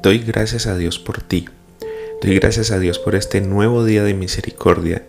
[0.00, 1.46] Doy gracias a Dios por ti.
[2.22, 5.02] Doy gracias a Dios por este nuevo día de misericordia.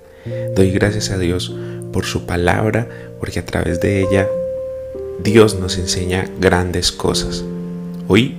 [0.55, 1.55] Doy gracias a Dios
[1.94, 4.28] por su palabra, porque a través de ella
[5.23, 7.44] Dios nos enseña grandes cosas.
[8.08, 8.36] Hoy,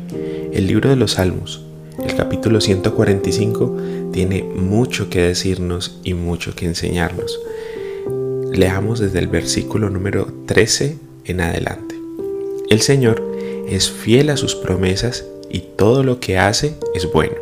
[0.52, 1.62] el libro de los Salmos,
[2.04, 3.76] el capítulo 145,
[4.12, 7.38] tiene mucho que decirnos y mucho que enseñarnos.
[8.52, 11.94] Leamos desde el versículo número 13 en adelante.
[12.70, 13.22] El Señor
[13.68, 17.34] es fiel a sus promesas y todo lo que hace es bueno.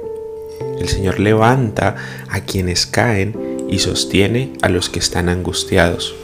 [0.81, 1.97] El Señor levanta
[2.29, 6.15] a quienes caen y sostiene a los que están angustiados.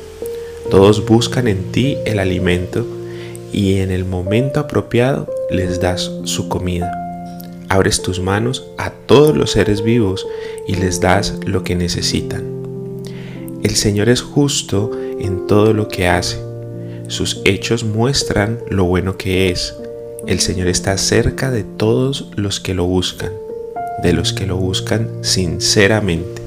[0.70, 2.86] Todos buscan en ti el alimento
[3.52, 6.90] y en el momento apropiado les das su comida.
[7.68, 10.26] Abres tus manos a todos los seres vivos
[10.66, 12.44] y les das lo que necesitan.
[13.62, 16.38] El Señor es justo en todo lo que hace.
[17.08, 19.74] Sus hechos muestran lo bueno que es
[20.26, 23.30] el Señor está cerca de todos los que lo buscan,
[24.02, 26.42] de los que lo buscan sinceramente.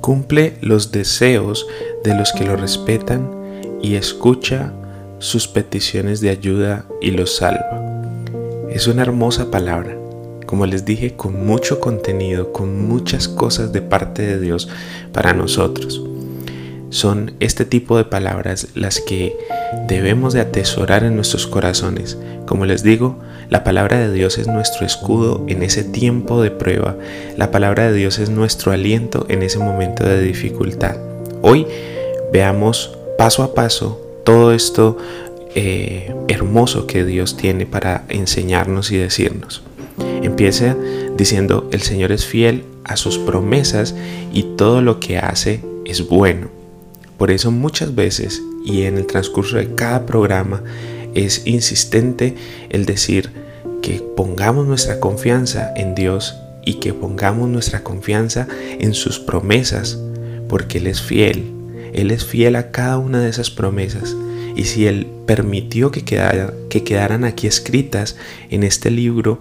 [0.00, 1.66] Cumple los deseos
[2.02, 3.30] de los que lo respetan
[3.82, 4.72] y escucha
[5.18, 7.82] sus peticiones de ayuda y los salva.
[8.70, 9.96] Es una hermosa palabra,
[10.46, 14.68] como les dije, con mucho contenido, con muchas cosas de parte de Dios
[15.12, 16.02] para nosotros.
[16.94, 19.36] Son este tipo de palabras las que
[19.88, 22.16] debemos de atesorar en nuestros corazones.
[22.46, 23.18] Como les digo,
[23.50, 26.94] la palabra de Dios es nuestro escudo en ese tiempo de prueba.
[27.36, 30.94] La palabra de Dios es nuestro aliento en ese momento de dificultad.
[31.42, 31.66] Hoy
[32.32, 34.96] veamos paso a paso todo esto
[35.56, 39.64] eh, hermoso que Dios tiene para enseñarnos y decirnos.
[40.22, 40.76] Empieza
[41.16, 43.96] diciendo, el Señor es fiel a sus promesas
[44.32, 46.63] y todo lo que hace es bueno.
[47.18, 50.62] Por eso muchas veces y en el transcurso de cada programa
[51.14, 52.34] es insistente
[52.70, 53.30] el decir
[53.82, 58.48] que pongamos nuestra confianza en Dios y que pongamos nuestra confianza
[58.78, 59.98] en sus promesas,
[60.48, 61.52] porque Él es fiel.
[61.92, 64.16] Él es fiel a cada una de esas promesas.
[64.56, 68.16] Y si Él permitió que, que quedaran aquí escritas
[68.50, 69.40] en este libro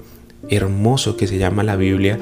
[0.50, 2.20] hermoso que se llama la Biblia,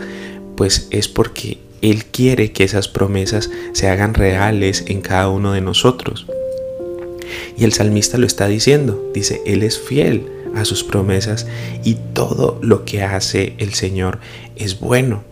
[0.55, 5.61] pues es porque él quiere que esas promesas se hagan reales en cada uno de
[5.61, 6.27] nosotros.
[7.57, 11.47] Y el salmista lo está diciendo, dice, Él es fiel a sus promesas
[11.83, 14.19] y todo lo que hace el Señor
[14.55, 15.23] es bueno.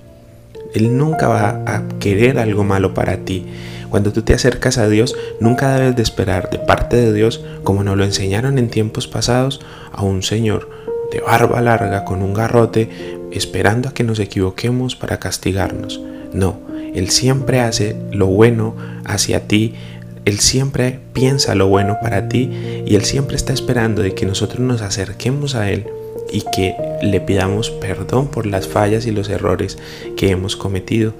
[0.73, 3.45] Él nunca va a querer algo malo para ti.
[3.89, 7.83] Cuando tú te acercas a Dios, nunca debes de esperar de parte de Dios, como
[7.83, 9.61] nos lo enseñaron en tiempos pasados,
[9.91, 10.69] a un Señor
[11.11, 12.89] de barba larga con un garrote,
[13.31, 15.99] esperando a que nos equivoquemos para castigarnos.
[16.33, 16.59] No,
[16.93, 18.75] Él siempre hace lo bueno
[19.05, 19.73] hacia ti,
[20.25, 22.49] Él siempre piensa lo bueno para ti
[22.85, 25.87] y Él siempre está esperando de que nosotros nos acerquemos a Él
[26.31, 29.77] y que le pidamos perdón por las fallas y los errores
[30.15, 31.13] que hemos cometido,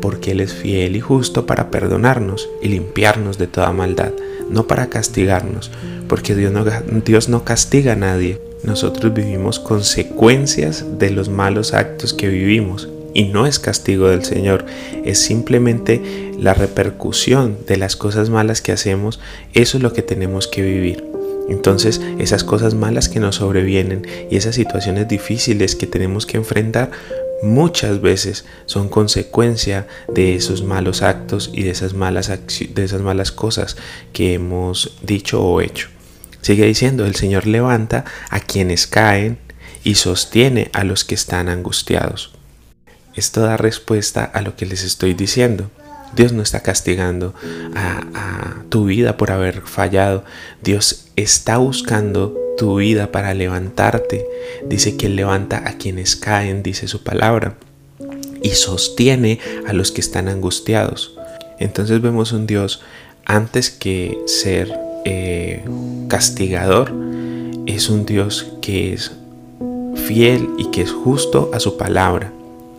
[0.00, 4.12] porque Él es fiel y justo para perdonarnos y limpiarnos de toda maldad,
[4.50, 5.70] no para castigarnos,
[6.08, 6.64] porque Dios no,
[7.04, 8.40] Dios no castiga a nadie.
[8.64, 12.88] Nosotros vivimos consecuencias de los malos actos que vivimos
[13.18, 14.64] y no es castigo del Señor,
[15.04, 19.18] es simplemente la repercusión de las cosas malas que hacemos,
[19.54, 21.04] eso es lo que tenemos que vivir.
[21.48, 26.92] Entonces esas cosas malas que nos sobrevienen y esas situaciones difíciles que tenemos que enfrentar
[27.42, 33.32] muchas veces son consecuencia de esos malos actos y de esas malas, de esas malas
[33.32, 33.76] cosas
[34.12, 35.88] que hemos dicho o hecho.
[36.40, 39.38] Sigue diciendo, el Señor levanta a quienes caen
[39.82, 42.37] y sostiene a los que están angustiados.
[43.18, 45.72] Esto da respuesta a lo que les estoy diciendo.
[46.14, 47.34] Dios no está castigando
[47.74, 50.24] a, tu vida por haber fallado.
[50.62, 54.24] Dios está buscando tu vida para levantarte.
[54.68, 57.56] Dice que levanta a quienes caen, dice su palabra,
[58.40, 61.18] y sostiene a los que están angustiados.
[61.58, 62.82] Entonces vemos un Dios
[63.24, 64.72] antes que ser
[65.04, 65.64] eh,
[66.06, 66.92] castigador,
[67.66, 69.10] es un Dios que es
[70.06, 72.32] fiel y que es justo a su palabra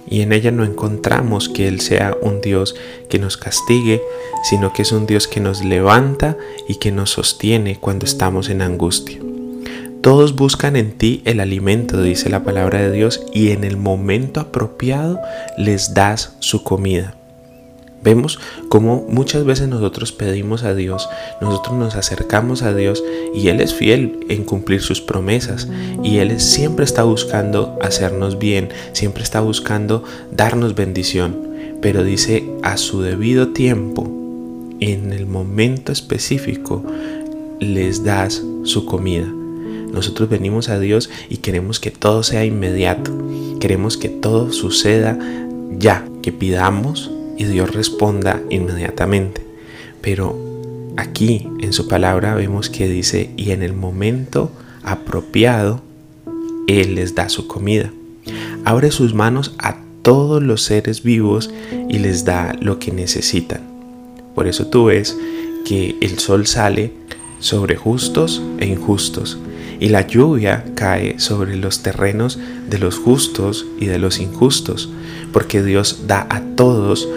[0.10, 2.76] y en ella no encontramos que Él sea un Dios
[3.10, 4.02] que nos castigue,
[4.44, 8.62] sino que es un Dios que nos levanta y que nos sostiene cuando estamos en
[8.62, 9.20] angustia.
[10.02, 14.40] Todos buscan en ti el alimento, dice la palabra de Dios, y en el momento
[14.40, 15.20] apropiado
[15.58, 17.19] les das su comida.
[18.02, 21.10] Vemos cómo muchas veces nosotros pedimos a Dios,
[21.42, 23.04] nosotros nos acercamos a Dios
[23.36, 25.68] y Él es fiel en cumplir sus promesas.
[26.04, 31.38] Y Él siempre está buscando hacernos bien, siempre está buscando darnos bendición,
[31.82, 34.10] pero dice a su debido tiempo,
[34.80, 36.84] en el momento específico,
[37.60, 39.28] les das su comida.
[39.92, 43.12] Nosotros venimos a Dios y queremos que todo sea inmediato,
[43.60, 45.18] queremos que todo suceda
[45.78, 49.42] ya, que pidamos y Dios responda inmediatamente.
[50.02, 50.38] Pero
[50.98, 54.52] aquí en su palabra vemos que dice, y en el momento
[54.84, 55.82] apropiado,
[56.68, 57.92] Él les da su comida.
[58.66, 61.50] Abre sus manos a todos los seres vivos
[61.88, 63.62] y les da lo que necesitan.
[64.36, 65.18] Por eso tú ves
[65.66, 66.92] que el sol sale
[67.40, 69.40] sobre justos e injustos
[69.80, 72.38] y la lluvia cae sobre los terrenos
[72.70, 74.90] de los justos y de los injustos,
[75.32, 77.08] porque Dios da a todos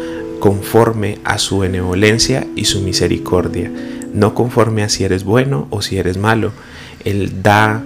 [0.43, 3.71] conforme a su benevolencia y su misericordia,
[4.13, 6.51] no conforme a si eres bueno o si eres malo.
[7.05, 7.85] Él da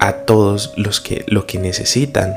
[0.00, 2.34] a todos los que lo que necesitan.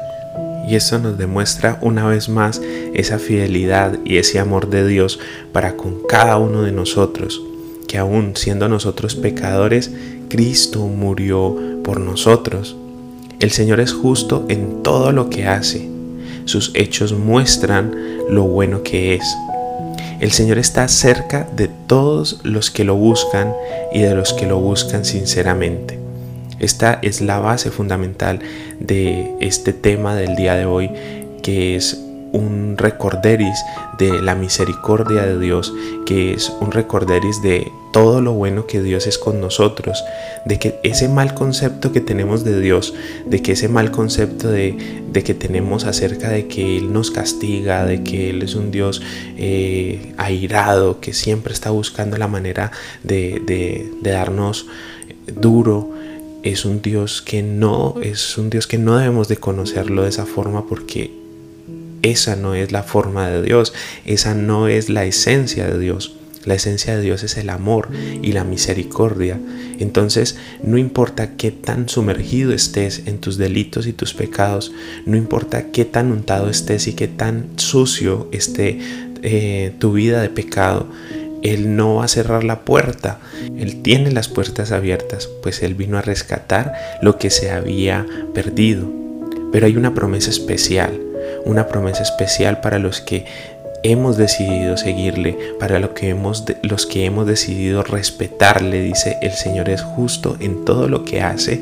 [0.67, 2.61] Y eso nos demuestra una vez más
[2.93, 5.19] esa fidelidad y ese amor de Dios
[5.51, 7.41] para con cada uno de nosotros,
[7.87, 9.89] que aún siendo nosotros pecadores,
[10.29, 12.75] Cristo murió por nosotros.
[13.39, 15.88] El Señor es justo en todo lo que hace
[16.49, 17.95] sus hechos muestran
[18.29, 19.23] lo bueno que es.
[20.19, 23.53] El Señor está cerca de todos los que lo buscan
[23.93, 25.99] y de los que lo buscan sinceramente.
[26.59, 28.39] Esta es la base fundamental
[28.79, 30.89] de este tema del día de hoy,
[31.41, 33.57] que es un recorderis
[33.97, 35.73] de la misericordia de Dios,
[36.05, 40.03] que es un recorderis de todo lo bueno que Dios es con nosotros,
[40.45, 42.93] de que ese mal concepto que tenemos de Dios,
[43.25, 44.77] de que ese mal concepto de,
[45.13, 49.01] que tenemos acerca de que Él nos castiga, de que Él es un Dios
[49.37, 52.71] eh, airado, que siempre está buscando la manera
[53.03, 54.67] de, de darnos
[55.27, 55.91] duro,
[56.43, 60.25] es un Dios que no, es un Dios que no debemos de conocerlo de esa
[60.25, 61.11] forma porque
[62.01, 63.73] esa no es la forma de Dios,
[64.05, 66.15] esa no es la esencia de Dios.
[66.45, 67.89] La esencia de Dios es el amor
[68.21, 69.37] y la misericordia.
[69.77, 74.71] Entonces, no importa qué tan sumergido estés en tus delitos y tus pecados,
[75.05, 78.79] no importa qué tan untado estés y qué tan sucio esté
[79.21, 80.87] eh, tu vida de pecado,
[81.41, 83.19] Él no va a cerrar la puerta.
[83.57, 88.89] Él tiene las puertas abiertas, pues Él vino a rescatar lo que se había perdido.
[89.51, 91.08] Pero hay una promesa especial
[91.45, 93.25] una promesa especial para los que
[93.83, 99.69] hemos decidido seguirle, para lo que hemos los que hemos decidido respetarle, dice el Señor
[99.69, 101.61] es justo en todo lo que hace,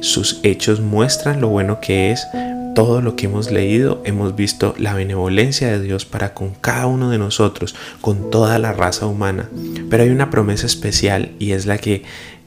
[0.00, 2.26] sus hechos muestran lo bueno que es,
[2.74, 7.10] todo lo que hemos leído hemos visto la benevolencia de Dios para con cada uno
[7.10, 9.48] de nosotros, con toda la raza humana,
[9.90, 12.02] pero hay una promesa especial y es la que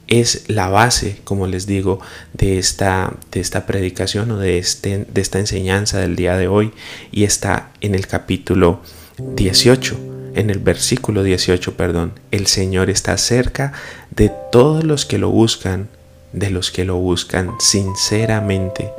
[0.08, 2.00] es la base, como les digo,
[2.32, 6.72] de esta, de esta predicación o de, este, de esta enseñanza del día de hoy
[7.10, 8.80] y está en el capítulo
[9.18, 9.98] 18,
[10.34, 12.12] en el versículo 18, perdón.
[12.30, 13.72] El Señor está cerca
[14.10, 15.88] de todos los que lo buscan,
[16.32, 18.90] de los que lo buscan sinceramente.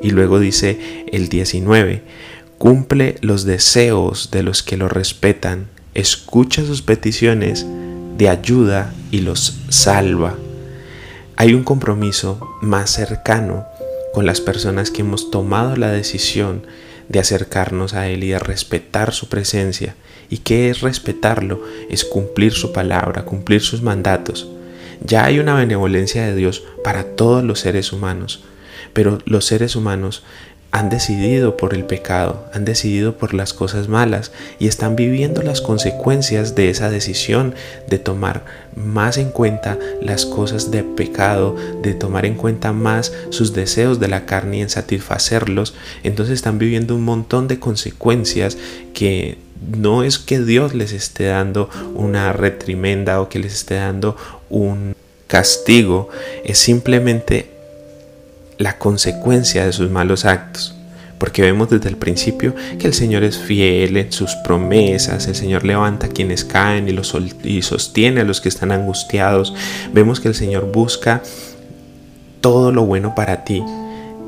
[0.00, 2.02] Y luego dice el 19,
[2.58, 7.66] cumple los deseos de los que lo respetan, escucha sus peticiones
[8.16, 10.36] de ayuda y los salva
[11.36, 13.66] hay un compromiso más cercano
[14.12, 16.66] con las personas que hemos tomado la decisión
[17.08, 19.96] de acercarnos a Él y de respetar su presencia.
[20.30, 21.62] ¿Y qué es respetarlo?
[21.90, 24.48] Es cumplir su palabra, cumplir sus mandatos.
[25.02, 28.44] Ya hay una benevolencia de Dios para todos los seres humanos,
[28.92, 30.22] pero los seres humanos
[30.74, 35.60] han decidido por el pecado, han decidido por las cosas malas y están viviendo las
[35.60, 37.54] consecuencias de esa decisión
[37.88, 43.52] de tomar más en cuenta las cosas de pecado, de tomar en cuenta más sus
[43.52, 45.76] deseos de la carne y en satisfacerlos.
[46.02, 48.58] Entonces están viviendo un montón de consecuencias
[48.94, 49.38] que
[49.78, 54.16] no es que Dios les esté dando una retrimenda o que les esté dando
[54.50, 54.96] un
[55.28, 56.08] castigo,
[56.44, 57.53] es simplemente
[58.58, 60.74] la consecuencia de sus malos actos.
[61.18, 65.64] Porque vemos desde el principio que el Señor es fiel en sus promesas, el Señor
[65.64, 67.14] levanta a quienes caen y, los,
[67.62, 69.54] sostiene a los que están angustiados.
[69.92, 71.22] Vemos que el Señor busca
[72.40, 73.62] todo lo bueno para ti,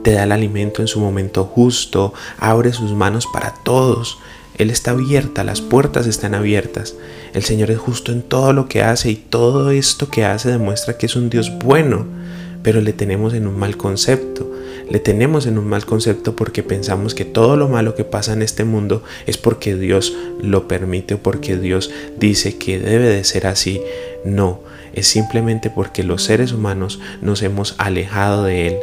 [0.02, 4.18] te da el alimento en su momento justo, abre sus manos para todos.
[4.56, 6.94] Él está abierta, las puertas están abiertas.
[7.34, 10.96] El Señor es justo en todo lo que hace y todo esto que hace demuestra
[10.96, 12.06] que es un Dios bueno
[12.66, 14.50] pero le tenemos en un mal concepto.
[14.90, 18.42] Le tenemos en un mal concepto porque pensamos que todo lo malo que pasa en
[18.42, 23.46] este mundo es porque Dios lo permite o porque Dios dice que debe de ser
[23.46, 23.80] así.
[24.24, 24.62] No,
[24.94, 28.76] es simplemente porque los seres humanos nos hemos alejado de Él.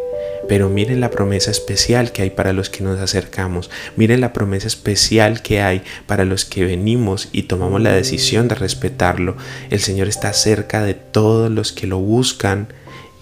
[0.48, 3.70] Pero miren la promesa especial que hay para los que nos acercamos.
[3.98, 8.56] Miren la promesa especial que hay para los que venimos y tomamos la decisión de
[8.56, 9.36] respetarlo.
[9.70, 12.70] El Señor está cerca de todos los que lo buscan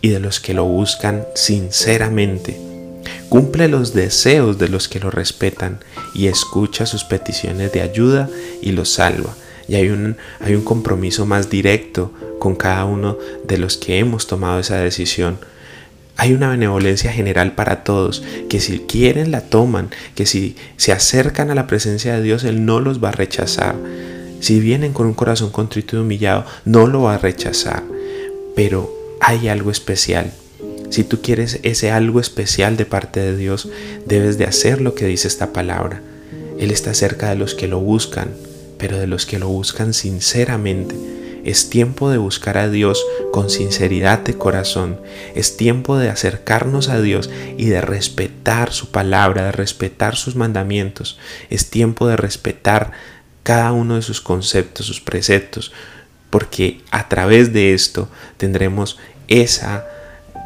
[0.01, 2.59] y de los que lo buscan sinceramente.
[3.29, 5.79] Cumple los deseos de los que lo respetan
[6.13, 8.29] y escucha sus peticiones de ayuda
[8.61, 9.35] y los salva.
[9.67, 14.27] Y hay un, hay un compromiso más directo con cada uno de los que hemos
[14.27, 15.37] tomado esa decisión.
[16.17, 21.49] Hay una benevolencia general para todos, que si quieren la toman, que si se acercan
[21.51, 23.75] a la presencia de Dios, Él no los va a rechazar.
[24.41, 27.83] Si vienen con un corazón contrito y humillado, no lo va a rechazar.
[28.55, 30.33] Pero hay algo especial.
[30.89, 33.69] Si tú quieres ese algo especial de parte de Dios,
[34.05, 36.01] debes de hacer lo que dice esta palabra.
[36.59, 38.31] Él está cerca de los que lo buscan,
[38.77, 40.95] pero de los que lo buscan sinceramente.
[41.43, 44.99] Es tiempo de buscar a Dios con sinceridad de corazón.
[45.33, 51.17] Es tiempo de acercarnos a Dios y de respetar su palabra, de respetar sus mandamientos.
[51.49, 52.91] Es tiempo de respetar
[53.43, 55.71] cada uno de sus conceptos, sus preceptos,
[56.29, 58.97] porque a través de esto tendremos
[59.27, 59.85] esa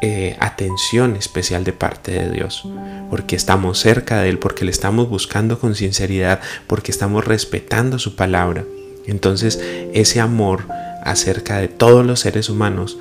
[0.02, 2.68] eh, atención especial de parte de Dios,
[3.10, 8.14] porque estamos cerca de Él, porque le estamos buscando con sinceridad, porque estamos respetando su
[8.14, 8.64] palabra.
[9.06, 9.60] Entonces
[9.94, 10.64] ese amor
[11.02, 12.98] acerca de todos los seres humanos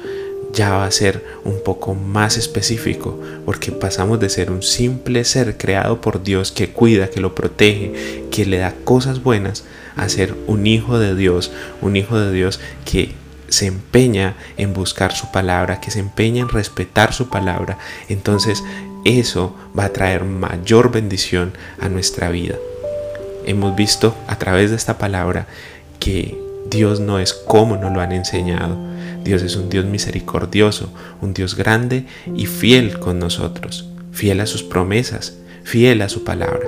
[0.54, 5.58] ya va a ser un poco más específico, porque pasamos de ser un simple ser
[5.58, 9.66] creado por Dios que cuida, que lo protege, que le da cosas buenas,
[9.98, 11.52] a ser un hijo de Dios,
[11.82, 13.14] un hijo de Dios que
[13.50, 17.78] se empeña en buscar su palabra, que se empeña en respetar su palabra,
[18.10, 18.64] entonces
[19.06, 22.56] eso va a traer mayor bendición a nuestra vida.
[23.46, 25.48] Hemos visto a través de esta palabra
[26.00, 26.38] que
[26.70, 28.78] Dios no es como nos lo han enseñado.
[29.24, 34.64] Dios es un Dios misericordioso, un Dios grande y fiel con nosotros, fiel a sus
[34.64, 36.68] promesas, fiel a su palabra.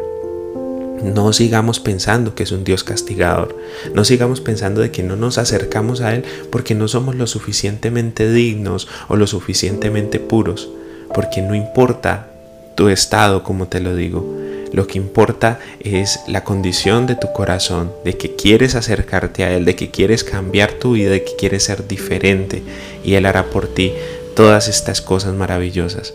[1.04, 3.58] No sigamos pensando que es un Dios castigador.
[3.94, 8.32] No sigamos pensando de que no nos acercamos a Él porque no somos lo suficientemente
[8.32, 10.70] dignos o lo suficientemente puros.
[11.14, 12.28] Porque no importa
[12.76, 14.26] tu estado, como te lo digo.
[14.74, 19.66] Lo que importa es la condición de tu corazón, de que quieres acercarte a Él,
[19.66, 22.64] de que quieres cambiar tu vida, de que quieres ser diferente.
[23.04, 23.94] Y Él hará por ti
[24.36, 26.14] todas estas cosas maravillosas.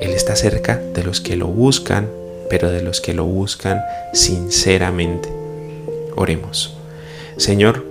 [0.00, 2.08] Él está cerca de los que lo buscan
[2.50, 3.80] pero de los que lo buscan
[4.12, 5.30] sinceramente.
[6.16, 6.76] Oremos.
[7.38, 7.86] Señor,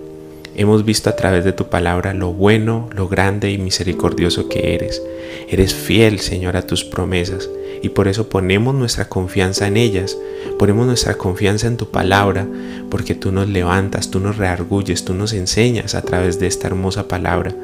[0.56, 5.02] hemos visto a través de tu palabra lo bueno, lo grande y misericordioso que eres.
[5.48, 7.50] Eres fiel, Señor, a tus promesas
[7.82, 10.18] y por eso ponemos nuestra confianza en ellas,
[10.58, 12.46] ponemos nuestra confianza en tu palabra,
[12.92, 17.08] porque tú nos levantas, tú nos reargulles, tú nos enseñas a través de esta hermosa
[17.08, 17.56] palabra.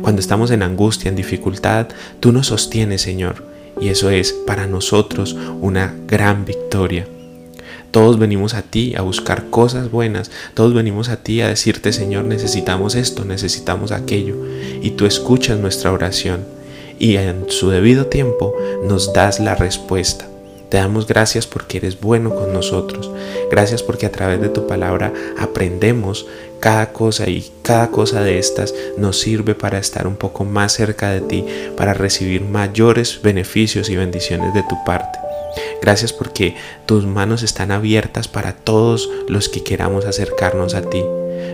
[0.00, 1.88] Cuando estamos en angustia, en dificultad,
[2.20, 7.06] tú nos sostienes, Señor y eso es para nosotros una gran victoria.
[7.90, 12.24] Todos venimos a ti a buscar cosas buenas, todos venimos a ti a decirte Señor
[12.24, 14.36] necesitamos esto, necesitamos aquello
[14.82, 16.44] y tú escuchas nuestra oración
[16.98, 18.52] y en su debido tiempo
[18.84, 20.26] nos das la respuesta.
[20.70, 23.10] Te damos gracias porque eres bueno con nosotros.
[23.48, 26.26] Gracias porque a través de tu palabra aprendemos
[26.64, 31.10] cada cosa y cada cosa de estas nos sirve para estar un poco más cerca
[31.10, 31.44] de ti,
[31.76, 35.18] para recibir mayores beneficios y bendiciones de tu parte.
[35.82, 36.56] Gracias porque
[36.86, 41.04] tus manos están abiertas para todos los que queramos acercarnos a ti.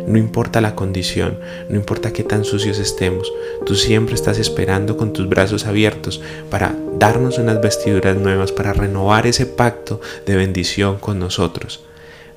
[0.06, 3.32] No importa la condición, no importa qué tan sucios estemos,
[3.66, 9.26] tú siempre estás esperando con tus brazos abiertos para darnos unas vestiduras nuevas, para renovar
[9.26, 11.80] ese pacto de bendición con nosotros.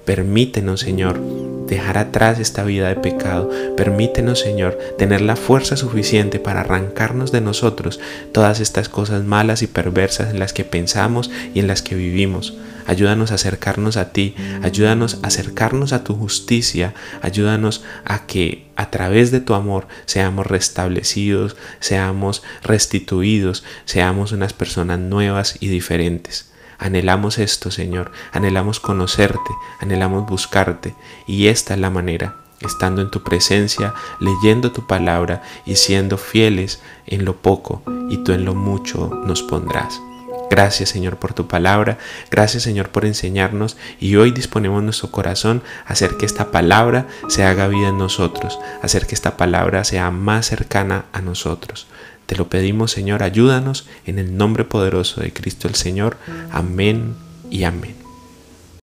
[0.06, 1.22] Permítenos, Señor,
[1.68, 3.50] dejar atrás esta vida de pecado.
[3.78, 8.00] Permítenos, Señor, tener la fuerza suficiente para arrancarnos de nosotros
[8.32, 12.54] todas estas cosas malas y perversas en las que pensamos y en las que vivimos.
[12.86, 18.92] Ayúdanos a acercarnos a ti, ayúdanos a acercarnos a tu justicia, ayúdanos a que a
[18.92, 26.53] través de tu amor seamos restablecidos, seamos restituidos, seamos unas personas nuevas y diferentes.
[26.84, 30.94] Anhelamos esto, Señor, anhelamos conocerte, anhelamos buscarte,
[31.25, 36.82] y esta es la manera, estando en tu presencia, leyendo tu palabra y siendo fieles
[37.08, 40.02] en lo poco, y tú en lo mucho nos pondrás.
[40.50, 42.00] Gracias Señor por tu palabra,
[42.30, 43.78] gracias Señor por enseñarnos.
[44.02, 48.60] Y hoy disponemos nuestro corazón a hacer que esta palabra se haga vida en nosotros,
[48.82, 51.88] hacer que esta palabra sea más cercana a nosotros.
[52.25, 56.18] Te lo pedimos, Señor, ayúdanos en el nombre poderoso de Cristo el Señor.
[56.51, 57.15] Amén
[57.50, 58.03] y amén.